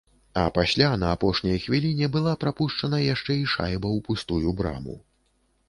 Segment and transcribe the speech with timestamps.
[0.43, 5.01] А пасля на апошняй хвіліне была прапушчана яшчэ і шайба ў пустую браму.